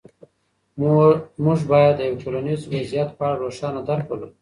[1.43, 4.33] موږ باید د یو ټولنیز وضعیت په اړه روښانه درک ولرو.